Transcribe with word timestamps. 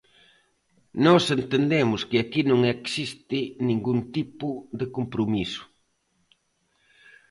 Nós 1.05 1.23
entendemos 1.39 2.01
que 2.09 2.17
aquí 2.23 2.41
non 2.51 2.61
existe 2.75 3.39
ningún 3.67 3.99
tipo 4.15 4.47
de 4.79 4.85
compromiso. 4.95 5.63